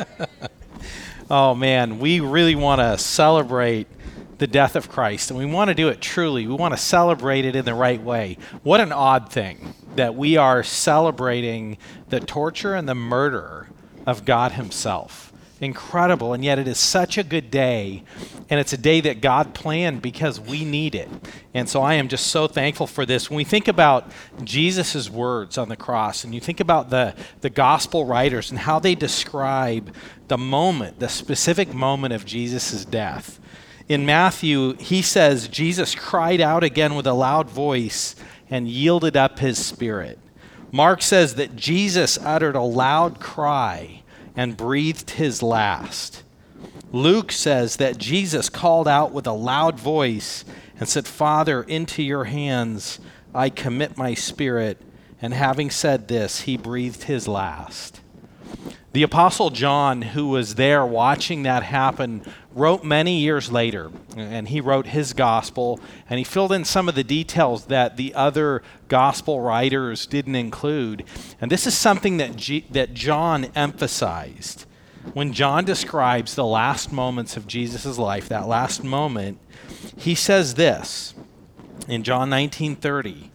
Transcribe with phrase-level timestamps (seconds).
[1.30, 3.86] oh, man, we really want to celebrate
[4.38, 6.46] the death of Christ, and we want to do it truly.
[6.46, 8.38] We want to celebrate it in the right way.
[8.62, 11.78] What an odd thing that we are celebrating
[12.08, 13.68] the torture and the murder
[14.06, 15.31] of God Himself
[15.62, 16.32] incredible.
[16.32, 18.04] And yet it is such a good day.
[18.50, 21.08] And it's a day that God planned because we need it.
[21.54, 23.30] And so I am just so thankful for this.
[23.30, 24.10] When we think about
[24.44, 28.78] Jesus' words on the cross, and you think about the, the gospel writers and how
[28.78, 29.94] they describe
[30.28, 33.40] the moment, the specific moment of Jesus' death.
[33.88, 38.16] In Matthew, he says, Jesus cried out again with a loud voice
[38.48, 40.18] and yielded up his spirit.
[40.70, 44.01] Mark says that Jesus uttered a loud cry
[44.36, 46.22] and breathed his last.
[46.92, 50.44] Luke says that Jesus called out with a loud voice
[50.78, 53.00] and said, Father, into your hands
[53.34, 54.80] I commit my spirit.
[55.20, 58.00] And having said this, he breathed his last.
[58.92, 62.22] The Apostle John, who was there watching that happen,
[62.54, 66.94] wrote many years later, and he wrote his gospel, and he filled in some of
[66.94, 71.04] the details that the other gospel writers didn't include.
[71.40, 74.66] And this is something that, G- that John emphasized.
[75.14, 79.38] When John describes the last moments of Jesus' life, that last moment,
[79.96, 81.14] he says this
[81.88, 83.30] in John 19:30.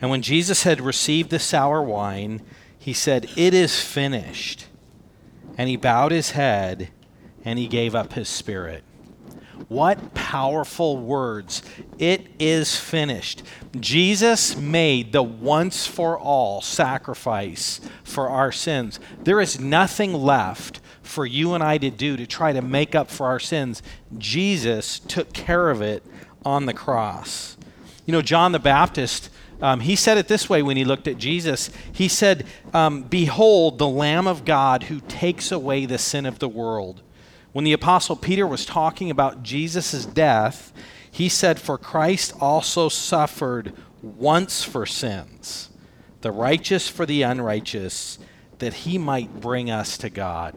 [0.00, 2.40] And when Jesus had received the sour wine,
[2.78, 4.66] he said, "It is finished."
[5.56, 6.90] And he bowed his head
[7.48, 8.84] and he gave up his spirit.
[9.68, 11.62] What powerful words.
[11.98, 13.42] It is finished.
[13.80, 19.00] Jesus made the once for all sacrifice for our sins.
[19.24, 23.10] There is nothing left for you and I to do to try to make up
[23.10, 23.82] for our sins.
[24.18, 26.04] Jesus took care of it
[26.44, 27.56] on the cross.
[28.04, 31.18] You know, John the Baptist um, he said it this way when he looked at
[31.18, 31.70] Jesus.
[31.92, 36.48] He said, um, Behold, the Lamb of God who takes away the sin of the
[36.48, 37.02] world.
[37.52, 40.72] When the Apostle Peter was talking about Jesus' death,
[41.10, 43.72] he said, For Christ also suffered
[44.02, 45.70] once for sins,
[46.20, 48.18] the righteous for the unrighteous,
[48.58, 50.54] that he might bring us to God.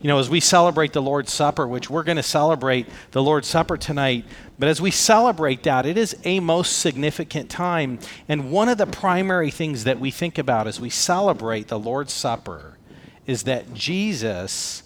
[0.00, 3.48] You know, as we celebrate the Lord's Supper, which we're going to celebrate the Lord's
[3.48, 4.24] Supper tonight,
[4.58, 7.98] but as we celebrate that, it is a most significant time.
[8.28, 12.12] And one of the primary things that we think about as we celebrate the Lord's
[12.12, 12.78] Supper
[13.26, 14.82] is that Jesus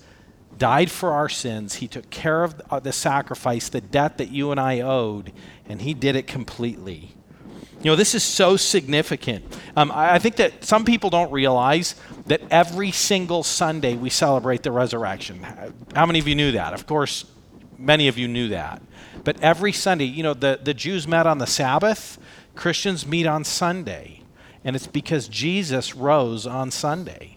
[0.59, 1.75] died for our sins.
[1.77, 5.33] He took care of the sacrifice, the debt that you and I owed,
[5.69, 7.13] and He did it completely.
[7.83, 9.45] You know, this is so significant.
[9.77, 11.95] Um, I think that some people don't realize
[12.27, 15.47] that every single Sunday we celebrate the resurrection.
[15.95, 16.73] How many of you knew that?
[16.73, 17.27] Of course,
[17.79, 18.83] many of you knew that.
[19.25, 22.19] But every Sunday, you know, the, the Jews met on the Sabbath,
[22.55, 24.23] Christians meet on Sunday.
[24.65, 27.36] And it's because Jesus rose on Sunday.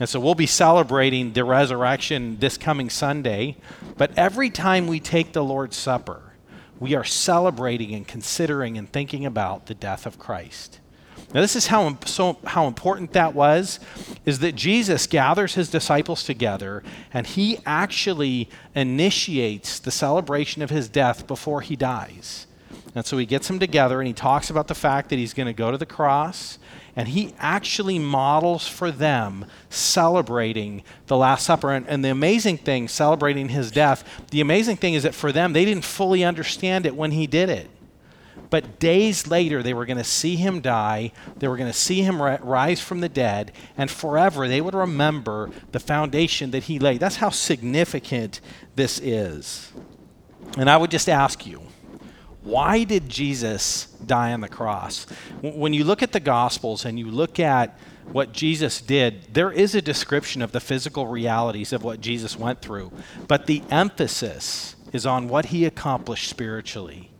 [0.00, 3.56] And so we'll be celebrating the resurrection this coming Sunday.
[3.96, 6.32] But every time we take the Lord's Supper,
[6.80, 10.80] we are celebrating and considering and thinking about the death of Christ.
[11.32, 13.80] Now, this is how, so, how important that was,
[14.26, 20.88] is that Jesus gathers his disciples together and he actually initiates the celebration of his
[20.88, 22.46] death before he dies.
[22.94, 25.46] And so he gets them together and he talks about the fact that he's going
[25.46, 26.58] to go to the cross
[26.94, 31.72] and he actually models for them celebrating the Last Supper.
[31.72, 35.54] And, and, the amazing thing, celebrating his death, the amazing thing is that for them,
[35.54, 37.70] they didn't fully understand it when he did it.
[38.50, 41.12] But days later, they were going to see him die.
[41.38, 43.52] They were going to see him ri- rise from the dead.
[43.78, 47.00] And forever, they would remember the foundation that he laid.
[47.00, 48.42] That's how significant
[48.76, 49.72] this is.
[50.58, 51.62] And I would just ask you,
[52.44, 55.04] why did Jesus die on the cross?
[55.42, 57.78] When you look at the Gospels and you look at
[58.10, 62.60] what Jesus did, there is a description of the physical realities of what Jesus went
[62.60, 62.92] through,
[63.28, 67.10] but the emphasis is on what he accomplished spiritually.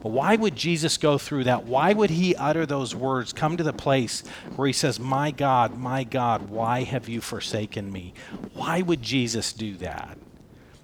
[0.00, 1.64] But why would Jesus go through that?
[1.64, 4.22] Why would he utter those words, come to the place
[4.54, 8.14] where he says, My God, my God, why have you forsaken me?
[8.54, 10.16] Why would Jesus do that?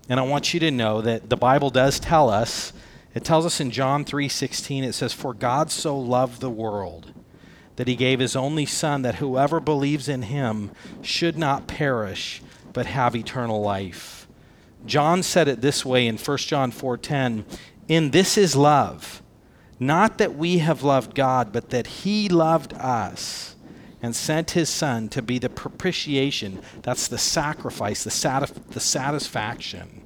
[0.09, 2.73] And I want you to know that the Bible does tell us
[3.15, 7.13] it tells us in John 3:16 it says for God so loved the world
[7.77, 10.71] that he gave his only son that whoever believes in him
[11.03, 14.27] should not perish but have eternal life.
[14.85, 17.45] John said it this way in 1 John 4:10,
[17.89, 19.23] "In this is love,
[19.79, 23.53] not that we have loved God, but that he loved us."
[24.03, 30.03] and sent his son to be the propitiation that's the sacrifice the, satisf- the satisfaction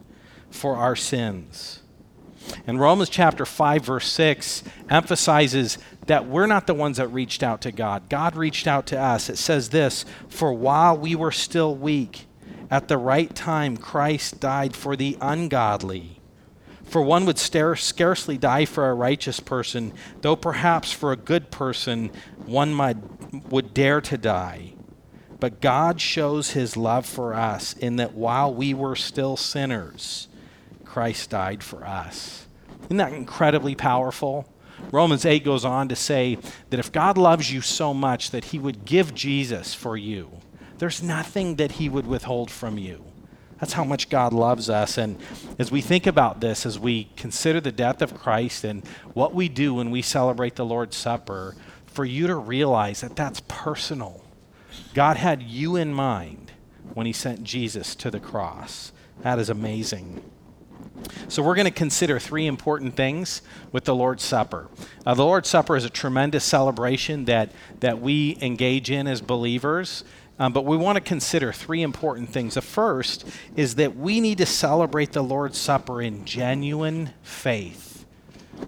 [0.52, 1.80] for our sins
[2.66, 7.60] and Romans chapter 5, verse 6 emphasizes that we're not the ones that reached out
[7.62, 8.08] to God.
[8.08, 9.28] God reached out to us.
[9.28, 12.26] It says this For while we were still weak,
[12.70, 16.20] At the right time, Christ died for the ungodly.
[16.84, 19.92] For one would scarcely die for a righteous person,
[20.22, 22.10] though perhaps for a good person
[22.46, 22.96] one might,
[23.50, 24.72] would dare to die.
[25.38, 30.27] But God shows his love for us in that while we were still sinners,
[30.98, 32.48] Christ died for us.
[32.86, 34.52] Isn't that incredibly powerful?
[34.90, 36.38] Romans 8 goes on to say
[36.70, 40.28] that if God loves you so much that he would give Jesus for you,
[40.78, 43.04] there's nothing that he would withhold from you.
[43.60, 44.98] That's how much God loves us.
[44.98, 45.20] And
[45.56, 48.84] as we think about this, as we consider the death of Christ and
[49.14, 51.54] what we do when we celebrate the Lord's Supper,
[51.86, 54.24] for you to realize that that's personal.
[54.94, 56.50] God had you in mind
[56.94, 58.90] when he sent Jesus to the cross.
[59.20, 60.24] That is amazing.
[61.28, 63.42] So, we're going to consider three important things
[63.72, 64.68] with the Lord's Supper.
[65.04, 70.04] Uh, the Lord's Supper is a tremendous celebration that, that we engage in as believers.
[70.40, 72.54] Um, but we want to consider three important things.
[72.54, 78.06] The first is that we need to celebrate the Lord's Supper in genuine faith.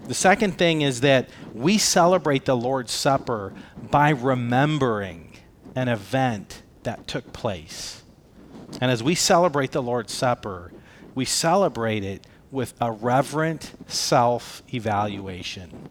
[0.07, 3.53] The second thing is that we celebrate the Lord's Supper
[3.91, 5.37] by remembering
[5.75, 8.03] an event that took place.
[8.81, 10.73] And as we celebrate the Lord's Supper,
[11.15, 15.89] we celebrate it with a reverent self evaluation.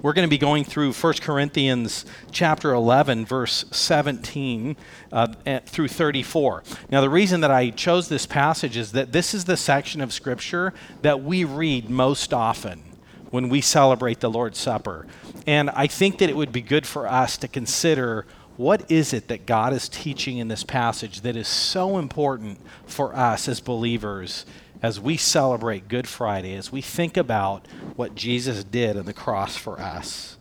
[0.00, 4.76] We're going to be going through 1 Corinthians chapter 11, verse 17
[5.10, 5.28] uh,
[5.66, 6.62] through 34.
[6.90, 10.12] Now, the reason that I chose this passage is that this is the section of
[10.12, 10.72] Scripture
[11.02, 12.82] that we read most often
[13.30, 15.06] when we celebrate the Lord's Supper.
[15.46, 18.26] And I think that it would be good for us to consider
[18.56, 23.14] what is it that God is teaching in this passage that is so important for
[23.14, 24.44] us as believers
[24.82, 29.56] as we celebrate Good Friday, as we think about what Jesus did on the cross
[29.56, 30.36] for us.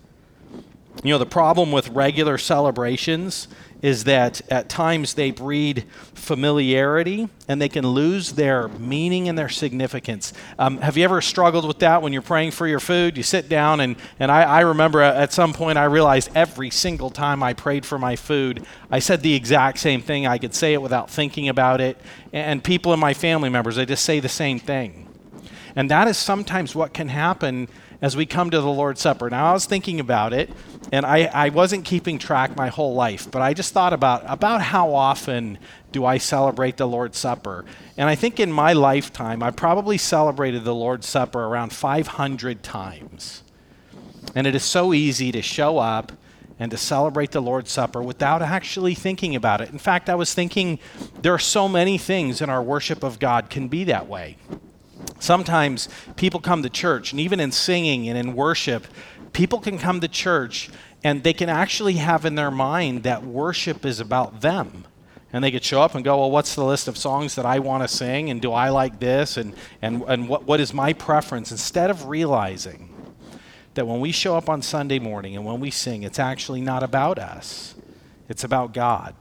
[1.04, 3.48] You know, the problem with regular celebrations
[3.82, 9.50] is that at times they breed familiarity and they can lose their meaning and their
[9.50, 10.34] significance.
[10.60, 13.18] Um, have you ever struggled with that when you're praying for your food?
[13.18, 17.10] You sit down, and, and I, I remember at some point I realized every single
[17.10, 20.28] time I prayed for my food, I said the exact same thing.
[20.28, 21.98] I could say it without thinking about it.
[22.32, 25.08] And people in my family members, they just say the same thing.
[25.76, 27.68] And that is sometimes what can happen
[28.02, 29.30] as we come to the Lord's Supper.
[29.30, 30.50] Now, I was thinking about it,
[30.92, 34.62] and I, I wasn't keeping track my whole life, but I just thought about, about
[34.62, 35.60] how often
[35.92, 37.64] do I celebrate the Lord's Supper.
[37.98, 43.44] And I think in my lifetime, I probably celebrated the Lord's Supper around 500 times.
[44.34, 46.12] And it is so easy to show up
[46.58, 49.70] and to celebrate the Lord's Supper without actually thinking about it.
[49.70, 50.80] In fact, I was thinking
[51.22, 54.38] there are so many things in our worship of God can be that way.
[55.20, 58.88] Sometimes people come to church, and even in singing and in worship,
[59.34, 60.70] people can come to church
[61.04, 64.86] and they can actually have in their mind that worship is about them.
[65.34, 67.60] And they could show up and go, Well, what's the list of songs that I
[67.60, 68.30] want to sing?
[68.30, 69.38] And do I like this?
[69.38, 71.52] And, and, and what, what is my preference?
[71.52, 72.90] Instead of realizing
[73.74, 76.84] that when we show up on Sunday morning and when we sing, it's actually not
[76.84, 77.76] about us,
[78.28, 79.16] it's about God.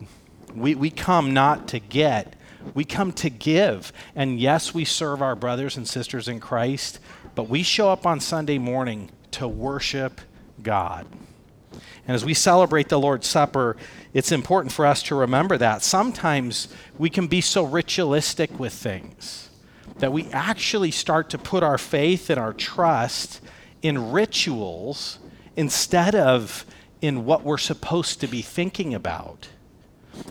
[0.54, 2.34] We, we come not to get,
[2.74, 3.92] we come to give.
[4.14, 6.98] And yes, we serve our brothers and sisters in Christ,
[7.34, 10.20] but we show up on Sunday morning to worship
[10.62, 11.06] God.
[11.72, 13.76] And as we celebrate the Lord's Supper,
[14.12, 15.82] it's important for us to remember that.
[15.82, 16.68] Sometimes
[16.98, 19.48] we can be so ritualistic with things
[19.98, 23.40] that we actually start to put our faith and our trust
[23.82, 25.18] in rituals
[25.56, 26.64] instead of
[27.00, 29.48] in what we're supposed to be thinking about.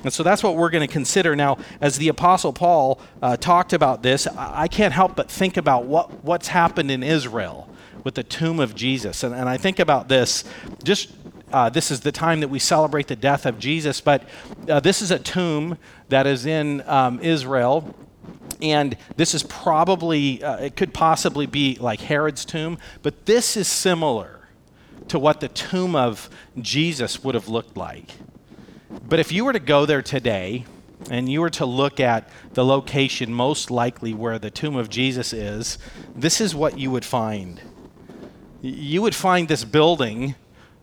[0.04, 1.36] And so that's what we're going to consider.
[1.36, 5.86] Now, as the Apostle Paul uh, talked about this, I can't help but think about
[5.86, 7.70] what, what's happened in Israel
[8.04, 9.24] with the tomb of Jesus.
[9.24, 10.44] And, and I think about this
[10.84, 11.12] just.
[11.52, 14.22] Uh, this is the time that we celebrate the death of Jesus, but
[14.70, 17.96] uh, this is a tomb that is in um, Israel
[18.62, 23.68] and this is probably, uh, it could possibly be like Herod's tomb, but this is
[23.68, 24.48] similar
[25.08, 28.12] to what the tomb of Jesus would have looked like.
[28.90, 30.66] But if you were to go there today
[31.10, 35.34] and you were to look at the location most likely where the tomb of Jesus
[35.34, 35.78] is,
[36.16, 37.62] this is what you would find.
[38.62, 40.36] You would find this building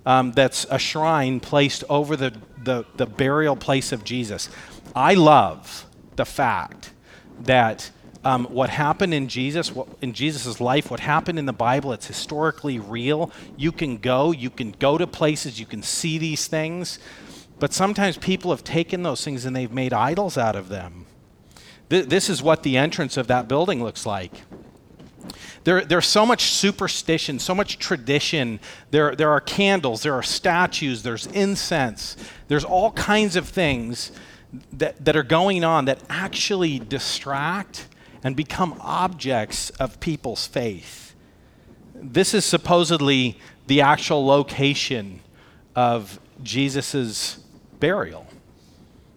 [0.07, 2.33] um, that's a shrine placed over the,
[2.63, 4.49] the, the burial place of Jesus.
[4.95, 6.93] I love the fact
[7.41, 7.91] that
[8.25, 12.07] um, what happened in Jesus, what, in Jesus' life, what happened in the Bible, it's
[12.07, 13.31] historically real.
[13.57, 16.99] You can go, you can go to places, you can see these things.
[17.59, 21.07] But sometimes people have taken those things and they've made idols out of them.
[21.89, 24.43] Th- this is what the entrance of that building looks like.
[25.65, 28.61] There, there's so much superstition, so much tradition.
[28.91, 34.13] There, there are candles, there are statues, there's incense, there's all kinds of things
[34.73, 37.89] that, that are going on that actually distract
[38.23, 41.15] and become objects of people's faith.
[41.95, 45.21] This is supposedly the actual location
[45.75, 47.41] of Jesus'
[47.81, 48.27] burial.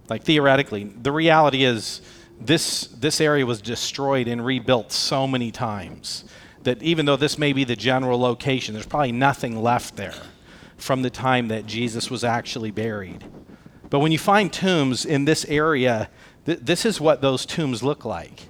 [0.10, 2.02] Like theoretically, the reality is
[2.40, 6.26] this, this area was destroyed and rebuilt so many times
[6.64, 10.16] that even though this may be the general location, there's probably nothing left there
[10.78, 13.26] from the time that Jesus was actually buried.
[13.90, 16.10] But when you find tombs in this area,
[16.46, 18.42] th- this is what those tombs look like.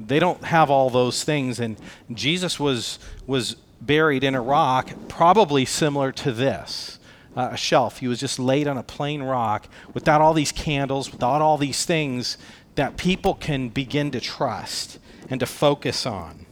[0.00, 1.76] They don't have all those things, and
[2.12, 6.97] Jesus was, was buried in a rock, probably similar to this
[7.38, 8.00] uh, a shelf.
[8.00, 11.86] He was just laid on a plain rock without all these candles, without all these
[11.86, 12.36] things
[12.74, 14.98] that people can begin to trust
[15.30, 16.46] and to focus on.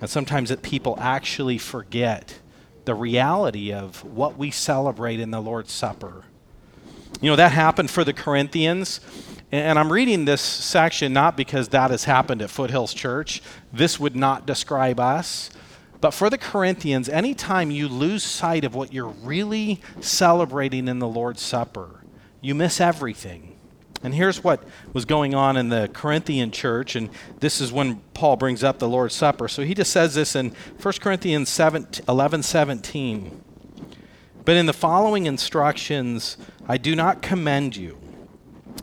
[0.00, 2.38] And sometimes that people actually forget
[2.86, 6.24] the reality of what we celebrate in the Lord's Supper.
[7.20, 9.00] You know, that happened for the Corinthians.
[9.52, 13.42] And I'm reading this section not because that has happened at Foothills Church.
[13.74, 15.50] This would not describe us.
[16.00, 21.08] But for the Corinthians, anytime you lose sight of what you're really celebrating in the
[21.08, 22.04] Lord's Supper,
[22.40, 23.56] you miss everything.
[24.02, 24.62] And here's what
[24.92, 28.88] was going on in the Corinthian church, and this is when Paul brings up the
[28.88, 29.48] Lord's Supper.
[29.48, 33.42] So he just says this in 1 Corinthians 7, 11 17.
[34.44, 36.36] But in the following instructions,
[36.68, 37.98] I do not commend you,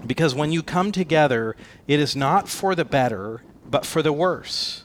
[0.05, 1.55] because when you come together,
[1.88, 4.85] it is not for the better, but for the worse.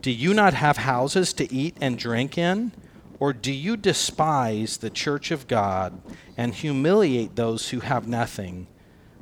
[0.00, 2.72] Do you not have houses to eat and drink in?
[3.20, 6.00] Or do you despise the church of God
[6.36, 8.68] and humiliate those who have nothing?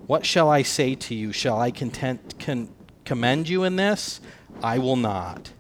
[0.07, 1.33] What shall I say to you?
[1.33, 2.69] Shall I content, con-
[3.05, 4.21] commend you in this?
[4.63, 5.51] I will not.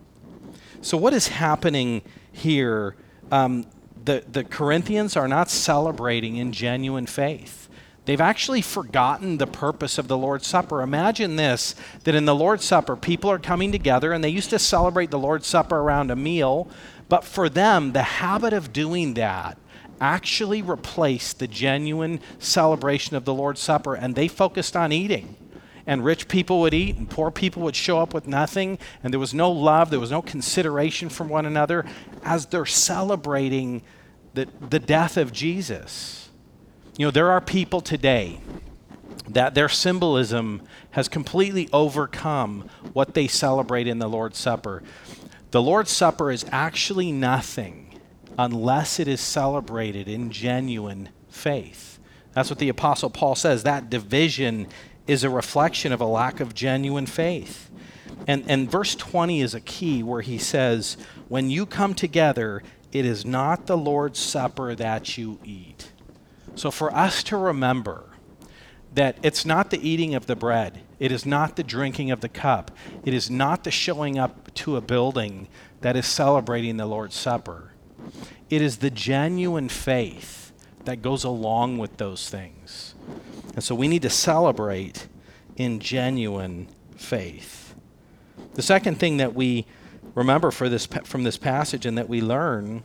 [0.82, 2.94] So, what is happening here?
[3.32, 3.66] Um,
[4.04, 7.65] the, the Corinthians are not celebrating in genuine faith.
[8.06, 10.80] They've actually forgotten the purpose of the Lord's Supper.
[10.80, 14.60] Imagine this that in the Lord's Supper, people are coming together and they used to
[14.60, 16.68] celebrate the Lord's Supper around a meal,
[17.08, 19.58] but for them, the habit of doing that
[20.00, 25.34] actually replaced the genuine celebration of the Lord's Supper and they focused on eating.
[25.84, 29.20] And rich people would eat, and poor people would show up with nothing, and there
[29.20, 31.84] was no love, there was no consideration from one another
[32.24, 33.82] as they're celebrating
[34.34, 36.25] the, the death of Jesus.
[36.98, 38.40] You know, there are people today
[39.28, 40.62] that their symbolism
[40.92, 44.82] has completely overcome what they celebrate in the Lord's Supper.
[45.50, 48.00] The Lord's Supper is actually nothing
[48.38, 51.98] unless it is celebrated in genuine faith.
[52.32, 53.62] That's what the Apostle Paul says.
[53.62, 54.66] That division
[55.06, 57.70] is a reflection of a lack of genuine faith.
[58.26, 60.96] And, and verse 20 is a key where he says,
[61.28, 65.90] When you come together, it is not the Lord's Supper that you eat.
[66.56, 68.04] So for us to remember
[68.94, 72.30] that it's not the eating of the bread, it is not the drinking of the
[72.30, 72.70] cup,
[73.04, 75.48] it is not the showing up to a building
[75.82, 77.72] that is celebrating the Lord's Supper.
[78.48, 80.52] It is the genuine faith
[80.86, 82.94] that goes along with those things.
[83.54, 85.08] And so we need to celebrate
[85.56, 87.74] in genuine faith.
[88.54, 89.66] The second thing that we
[90.14, 92.82] remember this, from this passage and that we learn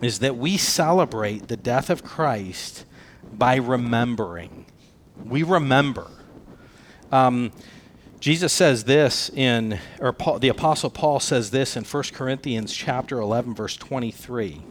[0.00, 2.84] is that we celebrate the death of Christ
[3.32, 4.66] by remembering.
[5.24, 6.06] We remember.
[7.12, 7.52] Um,
[8.20, 13.18] Jesus says this in, or Paul, the Apostle Paul says this in 1 Corinthians chapter
[13.18, 14.62] 11, verse 23.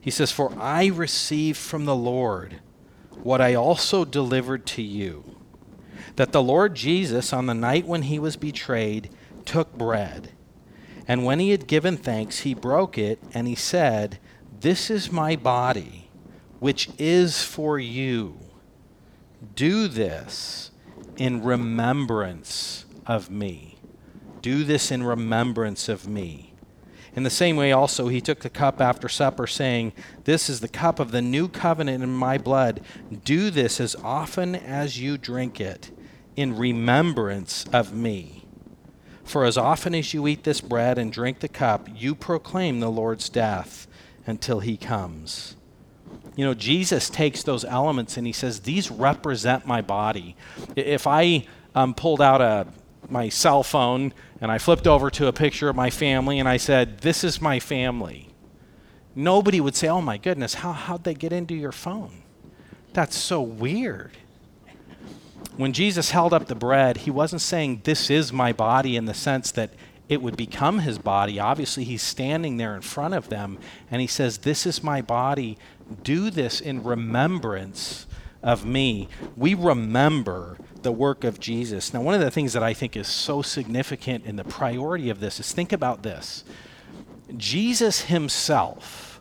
[0.00, 2.60] He says, For I received from the Lord
[3.22, 5.36] what I also delivered to you,
[6.16, 9.10] that the Lord Jesus, on the night when he was betrayed,
[9.44, 10.30] took bread.
[11.06, 14.18] And when he had given thanks, he broke it, and he said,
[14.60, 16.08] This is my body,
[16.60, 18.38] which is for you.
[19.54, 20.70] Do this
[21.16, 23.78] in remembrance of me.
[24.40, 26.54] Do this in remembrance of me.
[27.16, 29.92] In the same way, also, he took the cup after supper, saying,
[30.24, 32.80] This is the cup of the new covenant in my blood.
[33.24, 35.90] Do this as often as you drink it
[36.34, 38.43] in remembrance of me.
[39.24, 42.90] For as often as you eat this bread and drink the cup, you proclaim the
[42.90, 43.86] Lord's death
[44.26, 45.56] until he comes.
[46.36, 50.36] You know, Jesus takes those elements and he says, These represent my body.
[50.76, 52.66] If I um, pulled out a
[53.10, 56.56] my cell phone and I flipped over to a picture of my family and I
[56.56, 58.30] said, "This is my family."
[59.14, 62.22] Nobody would say, "Oh my goodness, how how'd they get into your phone?"
[62.92, 64.12] That's so weird.
[65.56, 69.14] When Jesus held up the bread, he wasn't saying, This is my body in the
[69.14, 69.72] sense that
[70.08, 71.38] it would become his body.
[71.38, 73.58] Obviously, he's standing there in front of them
[73.90, 75.56] and he says, This is my body.
[76.02, 78.06] Do this in remembrance
[78.42, 79.08] of me.
[79.36, 81.94] We remember the work of Jesus.
[81.94, 85.20] Now, one of the things that I think is so significant in the priority of
[85.20, 86.44] this is think about this
[87.36, 89.20] Jesus himself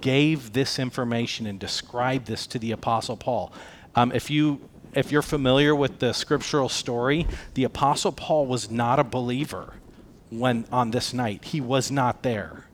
[0.00, 3.52] gave this information and described this to the Apostle Paul.
[3.94, 4.60] Um, if you
[4.94, 9.74] if you're familiar with the scriptural story, the apostle Paul was not a believer
[10.30, 11.44] when on this night.
[11.44, 12.64] He was not there.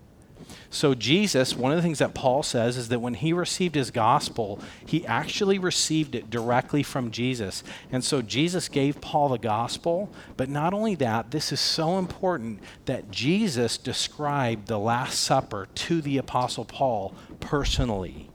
[0.73, 3.91] So Jesus, one of the things that Paul says is that when he received his
[3.91, 7.65] gospel, he actually received it directly from Jesus.
[7.91, 12.61] And so Jesus gave Paul the gospel, but not only that, this is so important
[12.85, 18.30] that Jesus described the last supper to the apostle Paul personally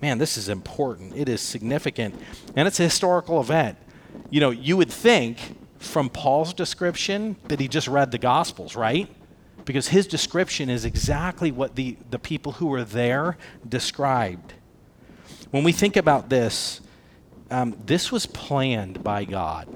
[0.00, 1.16] man, this is important.
[1.16, 2.14] It is significant.
[2.56, 3.78] And it's a historical event.
[4.30, 9.08] You know, you would think from Paul's description that he just read the Gospels, right?
[9.64, 13.36] Because his description is exactly what the, the people who were there
[13.68, 14.54] described.
[15.50, 16.80] When we think about this,
[17.50, 19.68] um, this was planned by God.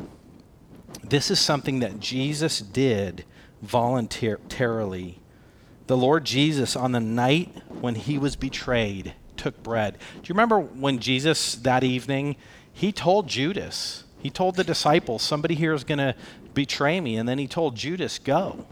[1.02, 3.24] This is something that Jesus did
[3.62, 5.20] voluntarily.
[5.86, 9.94] The Lord Jesus, on the night when he was betrayed, took bread.
[9.94, 12.36] Do you remember when Jesus that evening,
[12.72, 16.14] he told Judas, he told the disciples, somebody here is going to
[16.54, 17.16] betray me.
[17.16, 18.66] And then he told Judas, go.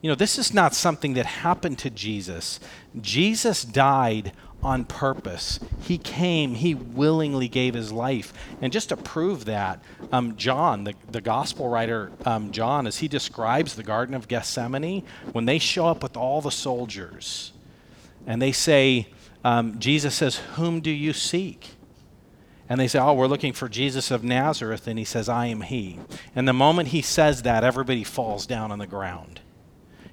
[0.00, 2.60] You know, this is not something that happened to Jesus.
[3.00, 5.60] Jesus died on purpose.
[5.82, 8.32] He came, he willingly gave his life.
[8.62, 13.08] And just to prove that, um, John, the, the gospel writer um, John, as he
[13.08, 17.52] describes the Garden of Gethsemane, when they show up with all the soldiers
[18.26, 19.08] and they say,
[19.44, 21.74] um, Jesus says, Whom do you seek?
[22.68, 24.88] And they say, Oh, we're looking for Jesus of Nazareth.
[24.88, 26.00] And he says, I am he.
[26.34, 29.40] And the moment he says that, everybody falls down on the ground.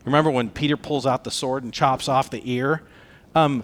[0.03, 2.83] Remember when Peter pulls out the sword and chops off the ear?
[3.33, 3.63] Um,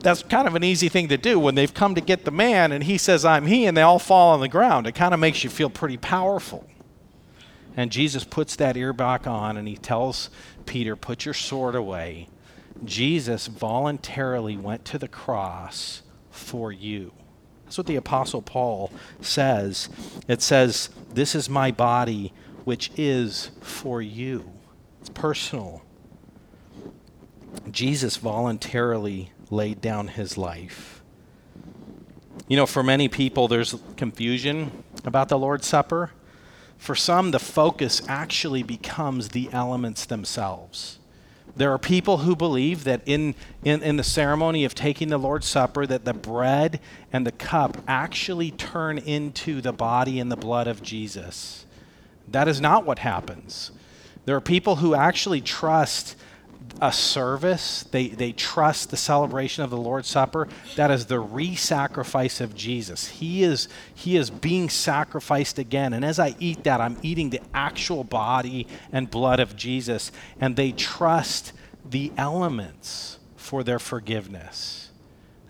[0.00, 2.72] that's kind of an easy thing to do when they've come to get the man
[2.72, 4.86] and he says, I'm he, and they all fall on the ground.
[4.86, 6.68] It kind of makes you feel pretty powerful.
[7.76, 10.30] And Jesus puts that ear back on and he tells
[10.66, 12.28] Peter, Put your sword away
[12.84, 17.12] Jesus voluntarily went to the cross for you.
[17.64, 19.88] That's what the Apostle Paul says.
[20.26, 22.32] It says, This is my body,
[22.64, 24.52] which is for you.
[25.00, 25.82] It's personal.
[27.70, 31.02] Jesus voluntarily laid down his life.
[32.46, 36.12] You know, for many people, there's confusion about the Lord's Supper.
[36.78, 40.97] For some, the focus actually becomes the elements themselves.
[41.58, 45.48] There are people who believe that in, in, in the ceremony of taking the Lord's
[45.48, 46.78] Supper, that the bread
[47.12, 51.66] and the cup actually turn into the body and the blood of Jesus.
[52.28, 53.72] That is not what happens.
[54.24, 56.14] There are people who actually trust
[56.80, 60.48] a service, they, they trust the celebration of the Lord's Supper.
[60.76, 63.08] That is the re sacrifice of Jesus.
[63.08, 65.92] He is, he is being sacrificed again.
[65.92, 70.12] And as I eat that, I'm eating the actual body and blood of Jesus.
[70.40, 71.52] And they trust
[71.88, 74.90] the elements for their forgiveness.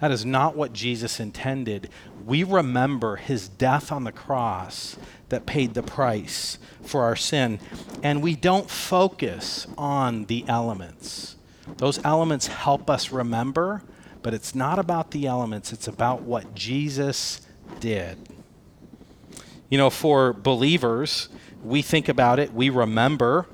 [0.01, 1.91] That is not what Jesus intended.
[2.25, 4.97] We remember his death on the cross
[5.29, 7.59] that paid the price for our sin.
[8.03, 11.37] And we don't focus on the elements.
[11.77, 13.83] Those elements help us remember,
[14.23, 17.43] but it's not about the elements, it's about what Jesus
[17.81, 18.17] did.
[19.69, 21.29] You know, for believers,
[21.63, 23.47] we think about it, we remember,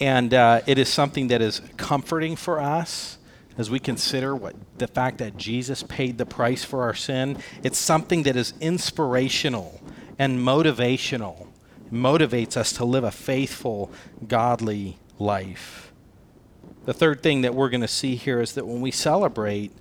[0.00, 3.18] and uh, it is something that is comforting for us
[3.58, 7.36] as we consider what the fact that Jesus paid the price for our sin.
[7.62, 9.80] It's something that is inspirational
[10.20, 11.46] and motivational.
[11.86, 13.90] It motivates us to live a faithful,
[14.28, 15.94] godly life.
[16.84, 19.72] The third thing that we're going to see here is that when we celebrate,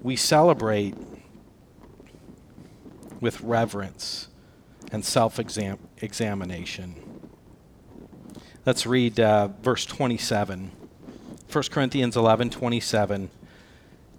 [0.00, 0.94] we celebrate
[3.20, 4.28] with reverence
[4.92, 6.94] and self examination.
[8.64, 10.70] Let's read uh, verse 27.
[11.50, 13.30] 1 Corinthians 11 27.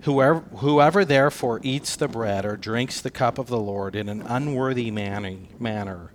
[0.03, 4.21] Whoever, whoever therefore eats the bread or drinks the cup of the Lord in an
[4.23, 6.11] unworthy man, manner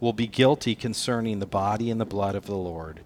[0.00, 3.00] will be guilty concerning the body and the blood of the Lord.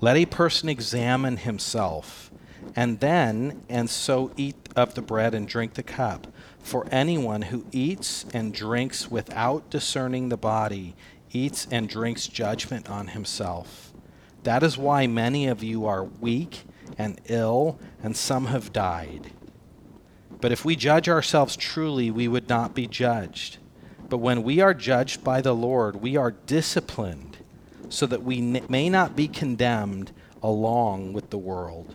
[0.00, 2.30] Let a person examine himself,
[2.76, 6.28] and then and so eat of the bread and drink the cup.
[6.60, 10.94] For anyone who eats and drinks without discerning the body
[11.32, 13.92] eats and drinks judgment on himself.
[14.44, 19.32] That is why many of you are weak and ill, and some have died.
[20.40, 23.58] But if we judge ourselves truly, we would not be judged.
[24.08, 27.38] But when we are judged by the Lord, we are disciplined
[27.88, 31.94] so that we may not be condemned along with the world.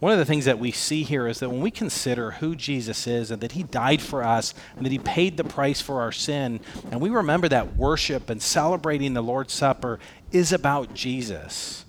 [0.00, 3.06] One of the things that we see here is that when we consider who Jesus
[3.06, 6.12] is and that he died for us and that he paid the price for our
[6.12, 9.98] sin, and we remember that worship and celebrating the Lord's Supper
[10.30, 11.86] is about Jesus.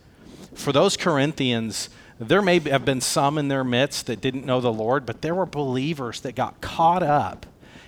[0.53, 4.71] For those Corinthians, there may have been some in their midst that didn't know the
[4.71, 7.45] Lord, but there were believers that got caught up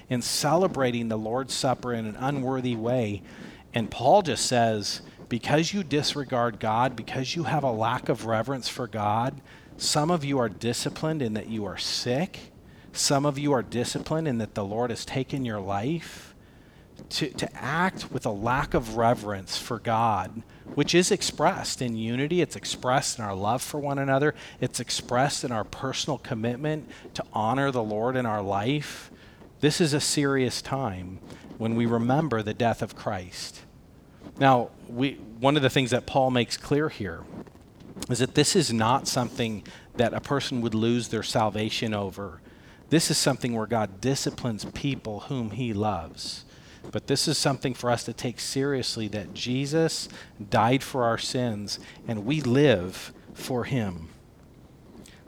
[0.10, 3.22] in celebrating the Lord's Supper in an unworthy way.
[3.74, 8.70] And Paul just says, because you disregard God, because you have a lack of reverence
[8.70, 9.40] for God,
[9.78, 12.52] some of you are disciplined in that you are sick.
[12.94, 16.27] Some of you are disciplined in that the Lord has taken your life.
[17.10, 20.44] To, to act with a lack of reverence for God,
[20.76, 25.44] which is expressed in unity, it's expressed in our love for one another, it's expressed
[25.44, 29.10] in our personal commitment to honor the Lord in our life.
[29.62, 31.20] This is a serious time
[31.58, 33.62] when we remember the death of Christ.
[34.40, 37.24] Now, we, one of the things that Paul makes clear here
[38.10, 39.64] is that this is not something
[39.96, 42.42] that a person would lose their salvation over.
[42.90, 46.46] This is something where God disciplines people whom he loves.
[46.92, 50.08] But this is something for us to take seriously that Jesus
[50.50, 54.10] died for our sins and we live for him.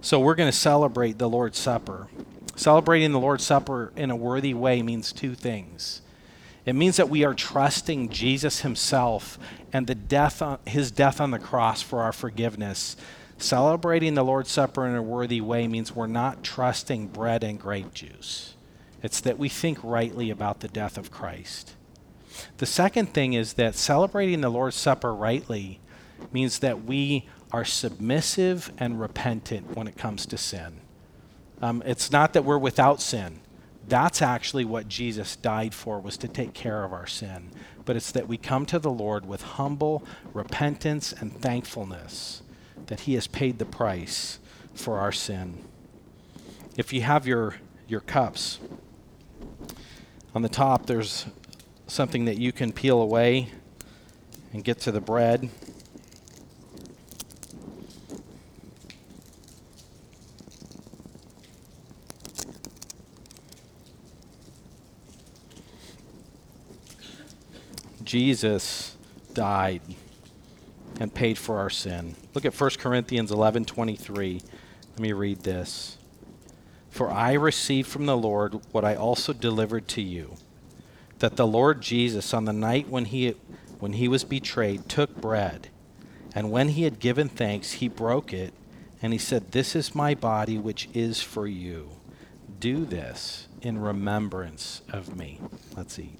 [0.02, 2.08] So we're going to celebrate the Lord's Supper.
[2.56, 6.02] Celebrating the Lord's Supper in a worthy way means two things.
[6.66, 9.38] It means that we are trusting Jesus himself
[9.74, 12.96] and the death on, his death on the cross for our forgiveness.
[13.38, 17.94] Celebrating the Lord's Supper in a worthy way means we're not trusting bread and grape
[17.94, 18.56] juice.
[19.02, 21.76] It's that we think rightly about the death of Christ.
[22.58, 25.80] The second thing is that celebrating the Lord's Supper rightly
[26.32, 30.82] means that we are submissive and repentant when it comes to sin.
[31.62, 33.40] Um, it's not that we're without sin.
[33.88, 37.50] That's actually what Jesus died for, was to take care of our sin.
[37.86, 42.44] But it's that we come to the Lord with humble repentance and thankfulness
[42.86, 44.40] that He has paid the price
[44.76, 45.64] for our sin.
[46.78, 47.56] If you have your,
[47.88, 48.60] your cups,
[50.34, 51.26] on the top there's
[51.88, 53.50] something that you can peel away
[54.54, 55.50] and get to the bread.
[68.04, 68.98] Jesus
[69.36, 69.82] died
[71.00, 72.16] and paid for our sin.
[72.34, 74.42] Look at 1 Corinthians 11:23.
[74.94, 75.99] Let me read this.
[76.90, 80.36] For I received from the Lord what I also delivered to you,
[81.20, 83.36] that the Lord Jesus on the night when he
[83.80, 85.70] when he was betrayed took bread,
[86.36, 88.54] and when he had given thanks, he broke it,
[89.02, 91.92] and he said, "This is my body which is for you.
[92.60, 95.40] Do this in remembrance of me."
[95.78, 96.20] Let's eat.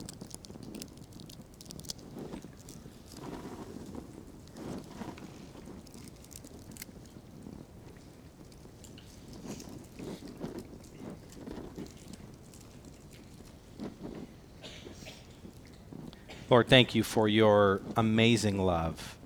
[16.51, 19.17] Lord, thank you for your amazing love.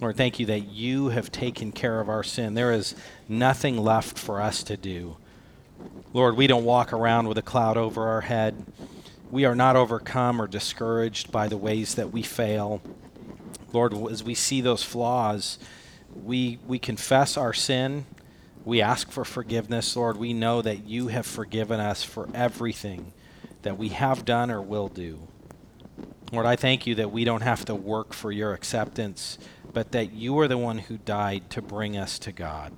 [0.00, 2.54] Lord, thank you that you have taken care of our sin.
[2.54, 2.94] There is
[3.28, 5.16] nothing left for us to do.
[6.12, 8.64] Lord, we don't walk around with a cloud over our head.
[9.28, 12.80] We are not overcome or discouraged by the ways that we fail.
[13.72, 15.58] Lord, as we see those flaws,
[16.14, 18.06] we, we confess our sin.
[18.64, 19.96] We ask for forgiveness.
[19.96, 23.12] Lord, we know that you have forgiven us for everything
[23.62, 25.26] that we have done or will do.
[26.32, 29.36] Lord, I thank you that we don't have to work for your acceptance,
[29.74, 32.72] but that you are the one who died to bring us to God.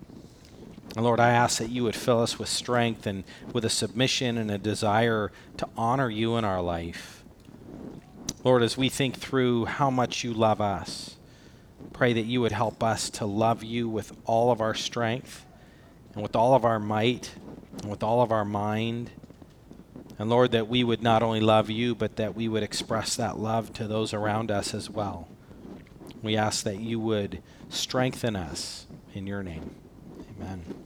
[0.96, 4.38] And Lord, I ask that you would fill us with strength and with a submission
[4.38, 7.22] and a desire to honor you in our life.
[8.42, 11.16] Lord, as we think through how much you love us,
[11.92, 15.46] pray that you would help us to love you with all of our strength
[16.12, 17.30] and with all of our might
[17.82, 19.12] and with all of our mind.
[20.18, 23.38] And Lord, that we would not only love you, but that we would express that
[23.38, 25.29] love to those around us as well.
[26.22, 29.74] We ask that you would strengthen us in your name.
[30.40, 30.84] Amen.